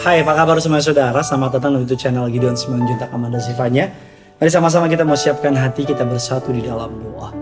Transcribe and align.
Hai, 0.00 0.22
apa 0.22 0.38
kabar 0.38 0.62
semua 0.62 0.78
saudara? 0.78 1.18
Selamat 1.18 1.58
datang 1.58 1.82
di 1.82 1.96
channel 1.98 2.30
Gideon 2.30 2.54
Simon 2.54 2.86
Junta 2.86 3.10
Kamanda 3.10 3.42
Sifanya. 3.42 3.90
Mari 4.38 4.46
sama-sama 4.46 4.86
kita 4.86 5.02
mau 5.02 5.18
siapkan 5.18 5.50
hati 5.50 5.82
kita 5.82 6.06
bersatu 6.06 6.54
di 6.54 6.62
dalam 6.62 6.94
doa. 7.02 7.34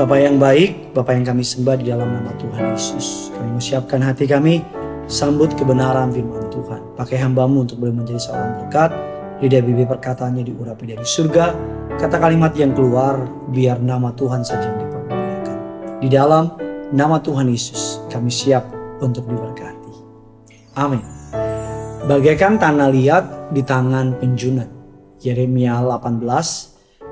Bapak 0.00 0.16
yang 0.16 0.40
baik, 0.40 0.96
Bapak 0.96 1.12
yang 1.12 1.28
kami 1.28 1.44
sembah 1.44 1.76
di 1.76 1.92
dalam 1.92 2.08
nama 2.08 2.32
Tuhan 2.40 2.72
Yesus. 2.72 3.28
Kami 3.36 3.52
mau 3.52 3.60
siapkan 3.60 4.00
hati 4.00 4.24
kami, 4.24 4.64
sambut 5.12 5.52
kebenaran 5.52 6.08
firman 6.08 6.48
Tuhan. 6.48 6.96
Pakai 6.96 7.20
hambamu 7.20 7.68
untuk 7.68 7.76
boleh 7.76 8.00
menjadi 8.00 8.32
seorang 8.32 8.64
berkat. 8.64 8.96
Lidah 9.44 9.60
bibir 9.60 9.84
perkataannya 9.92 10.40
diurapi 10.40 10.96
dari 10.96 11.04
surga. 11.04 11.52
Kata 12.00 12.16
kalimat 12.16 12.56
yang 12.56 12.72
keluar, 12.72 13.28
biar 13.52 13.76
nama 13.76 14.08
Tuhan 14.16 14.40
saja 14.40 14.72
yang 14.72 14.88
dipermuliakan. 14.88 15.56
Di 16.00 16.08
dalam 16.08 16.56
nama 16.96 17.20
Tuhan 17.20 17.44
Yesus, 17.52 18.00
kami 18.08 18.32
siap 18.32 18.64
untuk 19.04 19.28
diberkati. 19.28 19.79
Amin. 20.78 21.02
Bagaikan 22.06 22.58
tanah 22.58 22.90
liat 22.94 23.50
di 23.50 23.62
tangan 23.66 24.14
penjunan. 24.22 24.70
Yeremia 25.20 25.82
18 25.82 26.22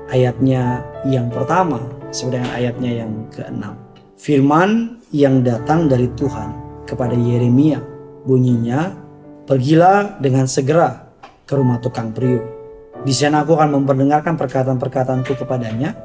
ayatnya 0.09 0.81
yang 1.05 1.27
pertama 1.27 1.77
dengan 2.09 2.49
ayatnya 2.55 2.91
yang 3.05 3.11
keenam. 3.29 3.75
Firman 4.15 4.99
yang 5.11 5.43
datang 5.45 5.91
dari 5.91 6.09
Tuhan 6.15 6.83
kepada 6.87 7.13
Yeremia 7.13 7.83
bunyinya, 8.25 8.95
"Pergilah 9.45 10.17
dengan 10.17 10.49
segera 10.49 11.09
ke 11.49 11.53
rumah 11.57 11.81
tukang 11.81 12.13
periuk. 12.13 12.45
Di 13.01 13.09
sana 13.09 13.41
aku 13.41 13.57
akan 13.57 13.81
memperdengarkan 13.81 14.37
perkataan-perkataanku 14.37 15.33
kepadanya. 15.33 15.97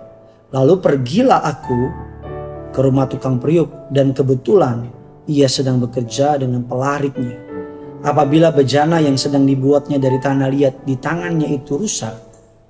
Lalu 0.55 0.81
pergilah 0.81 1.43
aku 1.43 1.81
ke 2.71 2.81
rumah 2.81 3.05
tukang 3.11 3.37
periuk 3.37 3.91
dan 3.91 4.17
kebetulan 4.17 4.89
ia 5.29 5.49
sedang 5.49 5.81
bekerja 5.81 6.37
dengan 6.41 6.65
pelariknya 6.65 7.55
Apabila 8.05 8.53
bejana 8.53 9.01
yang 9.01 9.17
sedang 9.17 9.49
dibuatnya 9.49 9.97
dari 9.97 10.21
tanah 10.21 10.53
liat 10.53 10.85
di 10.85 10.93
tangannya 11.01 11.57
itu 11.57 11.81
rusak, 11.81 12.13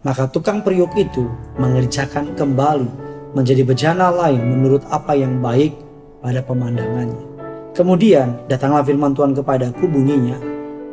maka 0.07 0.31
tukang 0.31 0.63
periuk 0.63 0.95
itu 0.95 1.27
mengerjakan 1.59 2.39
kembali 2.39 2.87
menjadi 3.35 3.67
bejana 3.67 4.15
lain 4.15 4.39
menurut 4.39 4.87
apa 4.95 5.19
yang 5.19 5.43
baik 5.43 5.75
pada 6.23 6.39
pemandangannya. 6.39 7.27
Kemudian 7.75 8.47
datanglah 8.47 8.87
firman 8.87 9.11
Tuhan 9.11 9.35
kepadaku 9.35 9.91
bunyinya, 9.91 10.39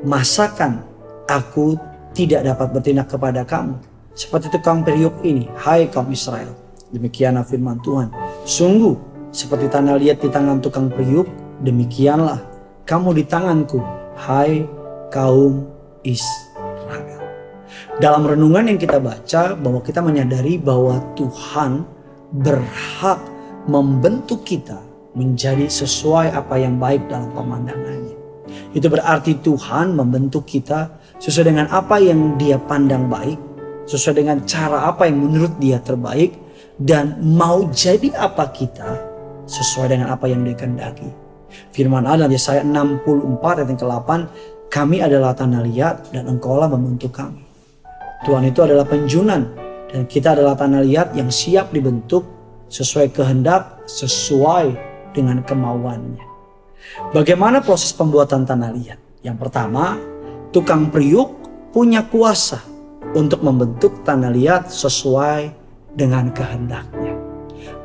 Masakan 0.02 0.81
aku 1.30 1.78
tidak 2.18 2.42
dapat 2.42 2.73
bertindak 2.73 3.14
kepada 3.14 3.46
kamu 3.46 3.78
seperti 4.18 4.50
tukang 4.50 4.81
periuk 4.81 5.22
ini, 5.22 5.46
hai 5.53 5.86
kaum 5.86 6.09
Israel. 6.09 6.50
Demikianlah 6.90 7.46
firman 7.46 7.78
Tuhan. 7.86 8.09
Sungguh 8.50 8.98
seperti 9.30 9.70
tanah 9.70 10.02
liat 10.02 10.18
di 10.18 10.34
tangan 10.34 10.58
tukang 10.66 10.90
periuk, 10.90 11.30
demikianlah 11.62 12.42
kamu 12.86 13.22
di 13.22 13.23
tanganku 13.26 13.80
hai 14.17 14.66
kaum 15.14 15.66
Israel. 16.02 17.22
Dalam 18.02 18.26
renungan 18.26 18.66
yang 18.66 18.80
kita 18.81 18.98
baca 18.98 19.53
bahwa 19.53 19.80
kita 19.86 20.02
menyadari 20.02 20.58
bahwa 20.58 20.98
Tuhan 21.14 21.86
berhak 22.34 23.22
membentuk 23.70 24.42
kita 24.48 24.81
menjadi 25.14 25.68
sesuai 25.68 26.34
apa 26.34 26.56
yang 26.58 26.80
baik 26.80 27.06
dalam 27.12 27.30
pemandangannya. 27.36 28.16
Itu 28.72 28.88
berarti 28.88 29.44
Tuhan 29.44 29.94
membentuk 29.94 30.48
kita 30.48 30.98
sesuai 31.20 31.52
dengan 31.52 31.68
apa 31.70 32.00
yang 32.00 32.40
dia 32.40 32.56
pandang 32.58 33.12
baik, 33.12 33.38
sesuai 33.86 34.23
dengan 34.23 34.38
cara 34.48 34.88
apa 34.88 35.06
yang 35.06 35.28
menurut 35.28 35.53
dia 35.59 35.78
terbaik, 35.84 36.40
dan 36.80 37.20
mau 37.22 37.68
jadi 37.70 38.16
apa 38.16 38.50
kita 38.50 38.98
sesuai 39.46 39.92
dengan 39.92 40.16
apa 40.16 40.25
yang 40.31 40.48
dia 40.48 40.56
kehendaki. 40.56 41.12
Firman 41.71 42.07
Allah 42.07 42.27
di 42.27 42.35
Yesaya 42.35 42.63
64 42.63 43.41
ayat 43.41 43.67
yang 43.67 43.80
ke-8, 43.80 44.09
kami 44.71 45.03
adalah 45.03 45.35
tanah 45.35 45.61
liat 45.67 46.16
dan 46.16 46.31
engkaulah 46.31 46.72
membentuk 46.72 47.12
kami. 47.12 47.44
Tuhan 48.23 48.47
itu 48.47 48.59
adalah 48.63 48.85
penjunan 48.88 49.51
dan 49.91 50.07
kita 50.07 50.38
adalah 50.38 50.56
tanah 50.56 50.79
liat 50.85 51.07
yang 51.17 51.28
siap 51.28 51.75
dibentuk 51.75 52.23
sesuai 52.72 53.11
kehendak, 53.11 53.84
sesuai 53.90 54.72
dengan 55.11 55.44
kemauannya. 55.44 56.23
Bagaimana 57.11 57.59
proses 57.59 57.91
pembuatan 57.91 58.47
tanah 58.47 58.72
liat? 58.72 59.00
Yang 59.22 59.38
pertama, 59.38 60.00
tukang 60.56 60.88
priuk 60.88 61.35
punya 61.75 62.07
kuasa 62.07 62.63
untuk 63.11 63.44
membentuk 63.44 64.01
tanah 64.07 64.31
liat 64.31 64.72
sesuai 64.72 65.51
dengan 65.94 66.31
kehendaknya. 66.31 67.16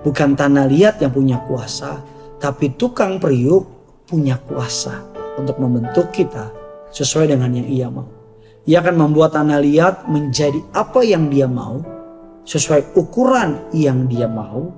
Bukan 0.07 0.39
tanah 0.39 0.71
liat 0.71 1.03
yang 1.03 1.11
punya 1.11 1.43
kuasa, 1.45 1.99
tapi 2.37 2.77
tukang 2.77 3.17
periuk 3.17 3.65
punya 4.07 4.37
kuasa 4.39 5.03
untuk 5.41 5.57
membentuk 5.61 6.13
kita 6.13 6.53
sesuai 6.93 7.33
dengan 7.33 7.53
yang 7.53 7.69
ia 7.69 7.89
mau. 7.89 8.09
Ia 8.67 8.83
akan 8.83 8.97
membuat 8.99 9.39
tanah 9.39 9.63
liat 9.63 10.11
menjadi 10.11 10.59
apa 10.75 11.07
yang 11.07 11.31
dia 11.31 11.47
mau, 11.47 11.81
sesuai 12.43 12.99
ukuran 12.99 13.71
yang 13.71 14.11
dia 14.11 14.27
mau, 14.27 14.75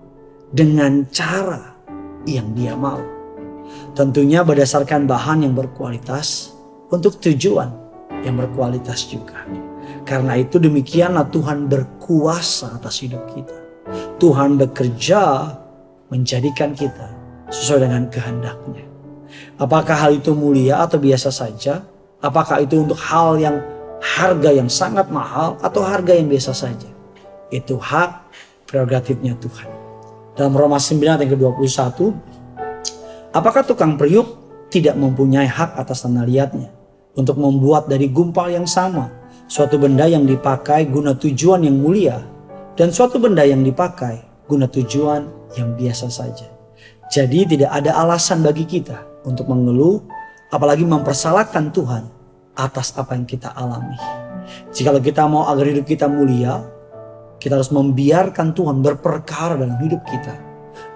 dengan 0.53 1.09
cara 1.09 1.77
yang 2.29 2.53
dia 2.53 2.77
mau. 2.77 3.01
Tentunya 3.97 4.45
berdasarkan 4.45 5.09
bahan 5.09 5.49
yang 5.49 5.55
berkualitas 5.57 6.53
untuk 6.93 7.17
tujuan 7.21 7.69
yang 8.25 8.37
berkualitas 8.37 9.09
juga. 9.09 9.45
Karena 10.05 10.37
itu 10.37 10.61
demikianlah 10.61 11.29
Tuhan 11.33 11.69
berkuasa 11.69 12.81
atas 12.81 13.05
hidup 13.05 13.25
kita. 13.33 13.57
Tuhan 14.21 14.61
bekerja 14.61 15.49
menjadikan 16.13 16.77
kita 16.77 17.18
sesuai 17.49 17.89
dengan 17.89 18.09
kehendaknya. 18.09 18.85
Apakah 19.59 19.97
hal 19.97 20.13
itu 20.17 20.33
mulia 20.33 20.81
atau 20.85 20.97
biasa 21.01 21.29
saja? 21.35 21.83
Apakah 22.23 22.63
itu 22.63 22.79
untuk 22.79 22.99
hal 22.99 23.39
yang 23.39 23.57
harga 23.99 24.51
yang 24.55 24.71
sangat 24.71 25.11
mahal 25.11 25.59
atau 25.61 25.83
harga 25.83 26.15
yang 26.15 26.31
biasa 26.31 26.55
saja? 26.55 26.89
Itu 27.51 27.79
hak 27.79 28.31
prerogatifnya 28.69 29.35
Tuhan. 29.41 29.69
Dalam 30.39 30.55
Roma 30.55 30.79
9 30.79 31.03
ayat 31.03 31.27
ke-21, 31.27 32.15
apakah 33.35 33.63
tukang 33.67 33.99
periuk 33.99 34.39
tidak 34.71 34.95
mempunyai 34.95 35.49
hak 35.49 35.75
atas 35.75 36.07
tanah 36.07 36.23
liatnya 36.29 36.71
untuk 37.19 37.41
membuat 37.41 37.91
dari 37.91 38.07
gumpal 38.07 38.53
yang 38.53 38.69
sama 38.69 39.11
suatu 39.49 39.81
benda 39.81 40.05
yang 40.07 40.29
dipakai 40.29 40.87
guna 40.87 41.17
tujuan 41.17 41.65
yang 41.65 41.81
mulia 41.81 42.21
dan 42.77 42.93
suatu 42.95 43.19
benda 43.19 43.43
yang 43.43 43.65
dipakai 43.65 44.23
guna 44.47 44.69
tujuan 44.69 45.27
yang 45.57 45.75
biasa 45.75 46.07
saja. 46.13 46.58
Jadi 47.09 47.57
tidak 47.57 47.73
ada 47.73 47.97
alasan 48.05 48.45
bagi 48.45 48.69
kita 48.69 49.25
untuk 49.25 49.49
mengeluh 49.49 50.05
apalagi 50.53 50.85
mempersalahkan 50.85 51.73
Tuhan 51.73 52.05
atas 52.53 52.93
apa 53.01 53.17
yang 53.17 53.25
kita 53.25 53.57
alami. 53.57 53.97
Jika 54.73 54.93
kita 55.01 55.25
mau 55.25 55.49
agar 55.49 55.73
hidup 55.73 55.89
kita 55.89 56.05
mulia, 56.05 56.61
kita 57.41 57.57
harus 57.57 57.73
membiarkan 57.73 58.53
Tuhan 58.53 58.85
berperkara 58.85 59.57
dalam 59.57 59.81
hidup 59.81 60.05
kita 60.05 60.37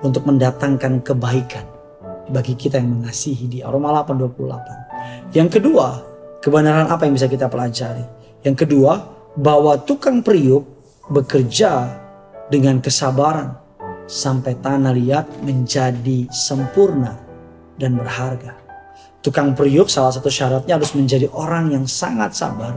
untuk 0.05 0.29
mendatangkan 0.29 1.01
kebaikan 1.01 1.65
bagi 2.29 2.59
kita 2.61 2.77
yang 2.77 3.01
mengasihi 3.01 3.49
di 3.49 3.59
Roma 3.65 3.95
8:28. 4.05 5.33
Yang 5.33 5.49
kedua, 5.61 5.87
kebenaran 6.45 6.93
apa 6.93 7.09
yang 7.09 7.15
bisa 7.17 7.31
kita 7.31 7.49
pelajari? 7.49 8.05
Yang 8.45 8.69
kedua, 8.69 8.93
bahwa 9.39 9.81
tukang 9.81 10.21
periuk 10.21 10.67
bekerja 11.09 11.89
dengan 12.53 12.85
kesabaran 12.85 13.62
sampai 14.07 14.59
tanah 14.61 14.93
liat 14.95 15.27
menjadi 15.45 16.27
sempurna 16.31 17.17
dan 17.79 17.97
berharga. 17.99 18.59
Tukang 19.23 19.55
periuk 19.55 19.87
salah 19.87 20.11
satu 20.11 20.27
syaratnya 20.27 20.77
harus 20.77 20.99
menjadi 20.99 21.31
orang 21.31 21.71
yang 21.71 21.87
sangat 21.87 22.35
sabar 22.35 22.75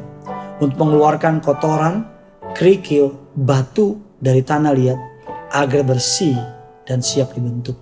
untuk 0.62 0.78
mengeluarkan 0.78 1.42
kotoran, 1.42 2.06
kerikil, 2.54 3.18
batu 3.34 3.98
dari 4.22 4.46
tanah 4.46 4.74
liat 4.78 5.00
agar 5.58 5.82
bersih 5.82 6.38
dan 6.86 7.02
siap 7.02 7.34
dibentuk. 7.34 7.76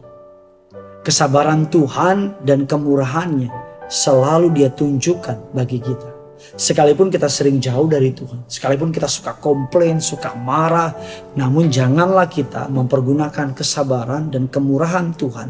Kesabaran 1.03 1.67
Tuhan 1.67 2.47
dan 2.47 2.63
kemurahannya 2.63 3.51
selalu 3.91 4.55
dia 4.55 4.71
tunjukkan 4.71 5.51
bagi 5.51 5.83
kita. 5.83 6.22
Sekalipun 6.53 7.09
kita 7.09 7.25
sering 7.31 7.57
jauh 7.57 7.89
dari 7.89 8.13
Tuhan, 8.13 8.45
sekalipun 8.45 8.93
kita 8.93 9.09
suka 9.09 9.33
komplain, 9.39 9.97
suka 9.97 10.37
marah, 10.37 10.93
namun 11.33 11.71
janganlah 11.71 12.29
kita 12.29 12.69
mempergunakan 12.69 13.57
kesabaran 13.57 14.29
dan 14.29 14.51
kemurahan 14.51 15.15
Tuhan 15.17 15.49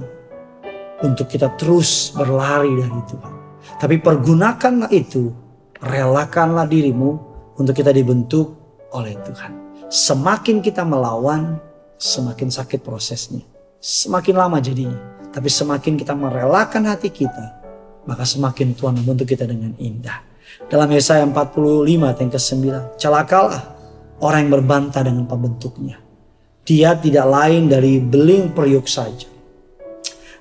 untuk 1.04 1.28
kita 1.28 1.60
terus 1.60 2.16
berlari 2.16 2.72
dari 2.80 3.02
Tuhan. 3.10 3.34
Tapi 3.84 3.96
pergunakanlah 4.00 4.92
itu, 4.96 5.34
relakanlah 5.84 6.64
dirimu 6.64 7.12
untuk 7.60 7.76
kita 7.76 7.92
dibentuk 7.92 8.56
oleh 8.96 9.18
Tuhan. 9.28 9.52
Semakin 9.92 10.64
kita 10.64 10.88
melawan, 10.88 11.60
semakin 12.00 12.48
sakit 12.48 12.80
prosesnya. 12.82 13.44
Semakin 13.84 14.36
lama 14.40 14.58
jadinya. 14.64 14.98
Tapi 15.34 15.50
semakin 15.50 15.98
kita 16.00 16.14
merelakan 16.16 16.88
hati 16.88 17.10
kita, 17.10 17.46
maka 18.06 18.24
semakin 18.24 18.78
Tuhan 18.78 19.02
membentuk 19.02 19.34
kita 19.34 19.50
dengan 19.50 19.74
indah. 19.82 20.33
Dalam 20.70 20.90
Yesaya 20.90 21.26
45 21.26 21.86
yang 21.90 22.32
ke-9. 22.32 22.56
Celakalah 22.98 23.74
orang 24.24 24.48
yang 24.48 24.52
berbantah 24.62 25.02
dengan 25.04 25.26
pembentuknya. 25.28 26.00
Dia 26.64 26.96
tidak 26.96 27.28
lain 27.28 27.68
dari 27.68 28.00
beling 28.00 28.56
periuk 28.56 28.88
saja. 28.88 29.28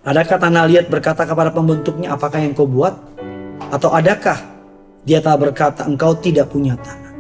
Adakah 0.03 0.39
tanah 0.39 0.67
liat 0.67 0.87
berkata 0.91 1.23
kepada 1.27 1.55
pembentuknya, 1.55 2.15
apakah 2.15 2.43
yang 2.43 2.55
kau 2.55 2.67
buat? 2.67 2.95
Atau 3.71 3.91
adakah 3.91 4.39
dia 5.03 5.23
tak 5.23 5.39
berkata 5.39 5.87
engkau 5.87 6.15
tidak 6.19 6.51
punya 6.51 6.79
tangan? 6.79 7.15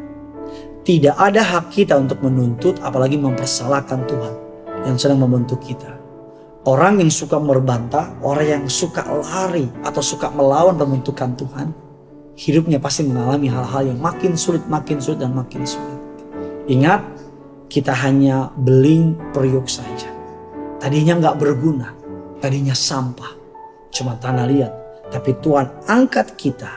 Tidak 0.82 1.14
ada 1.14 1.42
hak 1.42 1.70
kita 1.70 1.94
untuk 1.94 2.18
menuntut 2.26 2.78
apalagi 2.82 3.14
mempersalahkan 3.14 4.02
Tuhan 4.06 4.34
yang 4.86 4.98
sedang 4.98 5.22
membentuk 5.22 5.62
kita. 5.62 5.94
Orang 6.62 7.02
yang 7.02 7.10
suka 7.10 7.42
berbantah, 7.42 8.18
orang 8.22 8.46
yang 8.46 8.64
suka 8.70 9.02
lari 9.02 9.66
atau 9.82 10.02
suka 10.02 10.30
melawan 10.30 10.78
pembentukan 10.78 11.34
Tuhan, 11.34 11.74
hidupnya 12.36 12.80
pasti 12.80 13.04
mengalami 13.04 13.48
hal-hal 13.48 13.92
yang 13.92 13.98
makin 14.00 14.36
sulit, 14.36 14.64
makin 14.68 14.98
sulit 14.98 15.20
dan 15.20 15.32
makin 15.36 15.62
sulit. 15.64 16.00
Ingat, 16.68 17.02
kita 17.68 17.92
hanya 17.92 18.52
beling 18.54 19.16
periuk 19.32 19.68
saja. 19.68 20.08
Tadinya 20.80 21.18
nggak 21.18 21.38
berguna, 21.40 21.94
tadinya 22.42 22.76
sampah, 22.76 23.32
cuma 23.94 24.18
tanah 24.18 24.46
liat. 24.48 24.72
Tapi 25.12 25.36
Tuhan 25.44 25.88
angkat 25.88 26.36
kita 26.40 26.72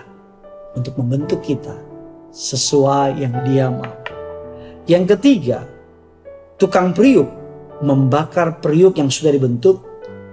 untuk 0.75 0.99
membentuk 0.99 1.39
kita 1.39 1.73
sesuai 2.35 3.23
yang 3.23 3.33
dia 3.47 3.71
mau. 3.71 3.95
Yang 4.85 5.17
ketiga, 5.17 5.63
tukang 6.59 6.91
periuk 6.91 7.27
membakar 7.83 8.63
periuk 8.63 8.95
yang 8.95 9.11
sudah 9.11 9.35
dibentuk 9.35 9.83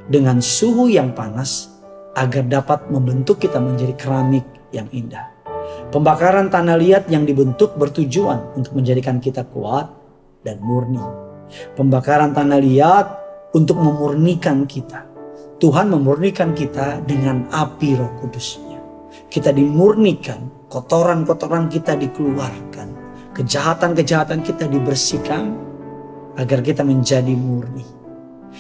dengan 0.07 0.39
suhu 0.39 0.87
yang 0.91 1.11
panas 1.15 1.71
agar 2.15 2.45
dapat 2.47 2.87
membentuk 2.93 3.41
kita 3.41 3.59
menjadi 3.59 3.95
keramik 3.97 4.45
yang 4.73 4.89
indah. 4.91 5.29
Pembakaran 5.95 6.49
tanah 6.49 6.77
liat 6.81 7.05
yang 7.13 7.29
dibentuk 7.29 7.79
bertujuan 7.79 8.57
untuk 8.59 8.75
menjadikan 8.75 9.23
kita 9.23 9.47
kuat 9.49 9.89
dan 10.43 10.59
murni. 10.59 11.01
Pembakaran 11.77 12.33
tanah 12.33 12.59
liat 12.59 13.07
untuk 13.53 13.77
memurnikan 13.79 14.65
kita 14.65 15.13
Tuhan 15.63 15.95
memurnikan 15.95 16.59
kita 16.59 17.07
dengan 17.07 17.47
api 17.55 17.95
roh 17.95 18.11
kudusnya. 18.19 18.83
Kita 19.31 19.55
dimurnikan, 19.55 20.67
kotoran-kotoran 20.67 21.71
kita 21.71 21.95
dikeluarkan. 21.95 22.91
Kejahatan-kejahatan 23.31 24.43
kita 24.43 24.67
dibersihkan 24.67 25.55
agar 26.35 26.67
kita 26.67 26.83
menjadi 26.83 27.31
murni. 27.39 27.87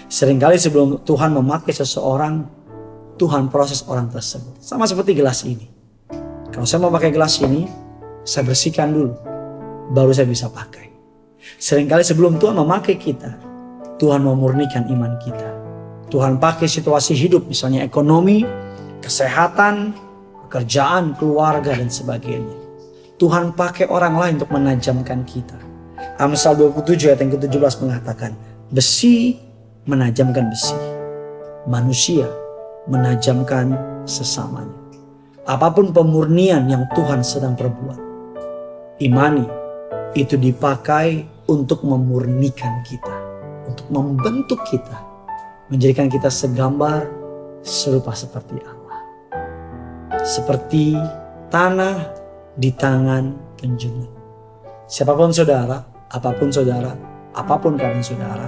Seringkali 0.06 0.54
sebelum 0.62 1.02
Tuhan 1.02 1.34
memakai 1.34 1.74
seseorang, 1.74 2.46
Tuhan 3.18 3.50
proses 3.50 3.82
orang 3.90 4.06
tersebut. 4.06 4.62
Sama 4.62 4.86
seperti 4.86 5.18
gelas 5.18 5.42
ini. 5.42 5.71
Kalau 6.52 6.68
saya 6.68 6.84
mau 6.84 6.92
pakai 6.92 7.08
gelas 7.08 7.40
ini, 7.40 7.64
saya 8.28 8.44
bersihkan 8.44 8.92
dulu. 8.92 9.16
Baru 9.96 10.12
saya 10.12 10.28
bisa 10.28 10.52
pakai. 10.52 10.92
Seringkali 11.56 12.04
sebelum 12.04 12.36
Tuhan 12.36 12.60
memakai 12.60 13.00
kita, 13.00 13.40
Tuhan 13.96 14.20
memurnikan 14.20 14.84
iman 14.92 15.16
kita. 15.16 15.50
Tuhan 16.12 16.36
pakai 16.36 16.68
situasi 16.68 17.16
hidup 17.16 17.48
misalnya 17.48 17.80
ekonomi, 17.80 18.44
kesehatan, 19.00 19.96
pekerjaan, 20.46 21.16
keluarga 21.16 21.72
dan 21.72 21.88
sebagainya. 21.88 22.58
Tuhan 23.16 23.56
pakai 23.56 23.88
orang 23.88 24.20
lain 24.20 24.32
untuk 24.36 24.52
menajamkan 24.52 25.24
kita. 25.24 25.56
Amsal 26.20 26.58
27 26.60 27.08
ayat 27.08 27.20
yang 27.24 27.32
ke-17 27.38 27.74
mengatakan, 27.80 28.36
besi 28.68 29.40
menajamkan 29.88 30.52
besi. 30.52 30.76
Manusia 31.64 32.28
menajamkan 32.90 33.72
sesamanya. 34.04 34.81
Apa 35.42 35.74
pun 35.74 35.90
pemurnian 35.90 36.70
yang 36.70 36.86
Tuhan 36.94 37.26
sedang 37.26 37.58
perbuat. 37.58 37.98
Imani 39.02 39.42
itu 40.14 40.38
dipakai 40.38 41.26
untuk 41.50 41.82
memurnikan 41.82 42.86
kita. 42.86 43.16
Untuk 43.66 43.90
membentuk 43.90 44.62
kita 44.70 45.02
menjadikan 45.66 46.06
kita 46.06 46.30
segambar 46.30 47.10
serupa 47.58 48.14
seperti 48.14 48.54
Allah. 48.62 49.00
Seperti 50.22 50.94
tanah 51.50 52.06
di 52.54 52.70
tangan 52.70 53.34
penjuru. 53.58 54.06
Siapa 54.86 55.10
pun 55.10 55.34
saudara, 55.34 55.82
apa 56.06 56.30
pun 56.38 56.54
saudara, 56.54 56.94
apa 57.34 57.54
pun 57.58 57.74
keadaan 57.74 58.04
saudara, 58.04 58.46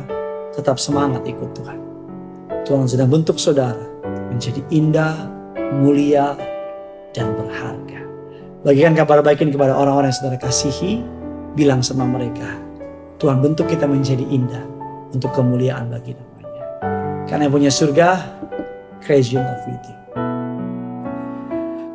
tetap 0.55 0.79
semangat 0.79 1.26
ikut 1.26 1.50
Tuhan. 1.58 1.79
Tuhan 2.62 2.87
sedang 2.87 3.11
bentuk 3.11 3.35
saudara 3.35 3.82
menjadi 4.31 4.62
indah, 4.70 5.26
mulia, 5.75 6.54
dan 7.14 7.32
berharga. 7.38 8.02
Bagikan 8.66 8.93
kabar 8.99 9.22
baik 9.22 9.40
ini 9.46 9.55
kepada 9.55 9.72
orang-orang 9.72 10.11
yang 10.11 10.19
saudara 10.19 10.37
kasihi, 10.37 11.00
bilang 11.55 11.81
sama 11.81 12.02
mereka, 12.05 12.58
Tuhan 13.22 13.38
bentuk 13.38 13.70
kita 13.70 13.87
menjadi 13.87 14.26
indah 14.26 14.66
untuk 15.14 15.31
kemuliaan 15.32 15.88
bagi 15.88 16.19
nama. 16.19 16.43
Karena 17.31 17.46
yang 17.46 17.55
punya 17.55 17.70
surga, 17.70 18.19
crazy 19.00 19.38
love 19.38 19.62
with 19.64 19.81
you. 19.87 19.96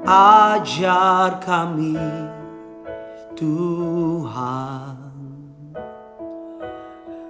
Ajar 0.10 1.38
kami 1.45 1.94
Tuhan 3.38 4.98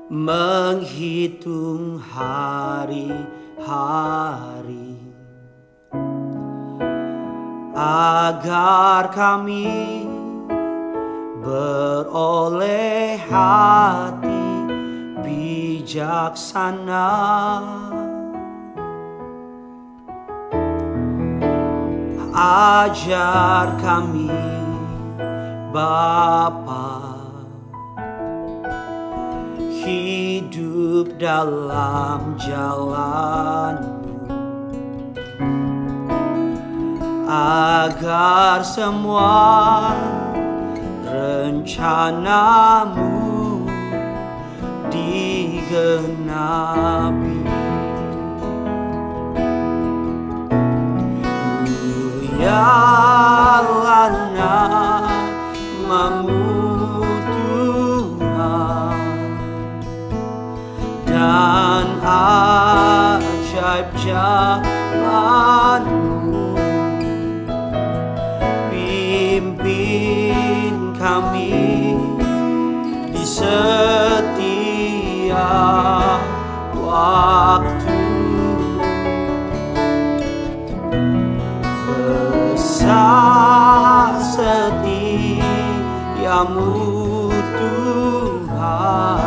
menghitung 0.10 2.00
hari-hari 2.00 3.20
agar 7.80 9.08
kami 9.16 10.04
beroleh 11.40 13.16
hati 13.32 14.52
bijaksana. 15.24 17.08
Ajar 22.40 23.76
kami 23.84 24.32
Bapa 25.76 27.20
hidup 29.84 31.20
dalam 31.20 32.40
jalan 32.40 34.00
agar 37.30 38.66
semua 38.66 39.94
rencanamu 41.06 43.06
digenapi. 44.90 46.10
Mulialah 52.42 54.10
namamu 54.34 55.46
Tuhan 57.30 59.38
Dan 61.06 62.02
ajaib 62.02 63.94
jalanmu 64.02 65.99
di 74.38 75.32
waktu. 76.76 78.02
Besar 82.54 84.20
setiamu 84.22 85.34
Tuhan. 87.58 89.20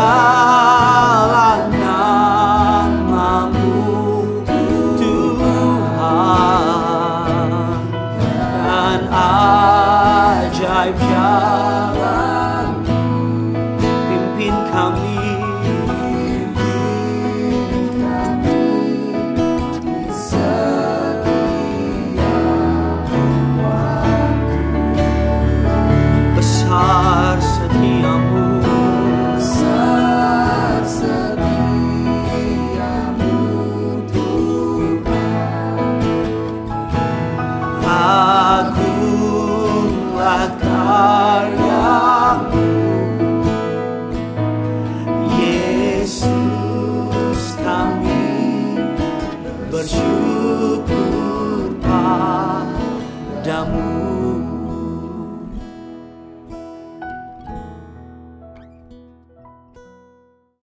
besar 0.00 0.39
sacarlo. 40.30 41.69